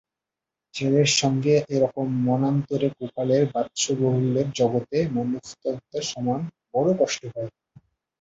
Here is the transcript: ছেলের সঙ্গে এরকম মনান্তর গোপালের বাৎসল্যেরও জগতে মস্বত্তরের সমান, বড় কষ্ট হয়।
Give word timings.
ছেলের 0.75 1.09
সঙ্গে 1.19 1.53
এরকম 1.69 2.07
মনান্তর 2.25 2.81
গোপালের 2.97 3.43
বাৎসল্যেরও 3.53 4.55
জগতে 4.59 4.97
মস্বত্তরের 5.15 6.05
সমান, 6.11 6.39
বড় 6.73 6.89
কষ্ট 6.99 7.21
হয়। 7.33 7.51